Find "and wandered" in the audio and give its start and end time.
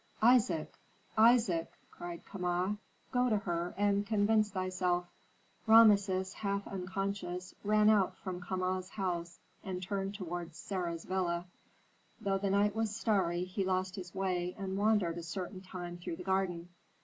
14.57-15.19